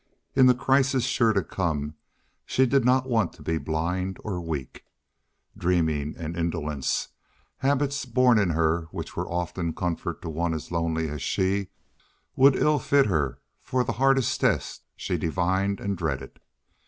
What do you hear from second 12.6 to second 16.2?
fit her for the hard test she divined and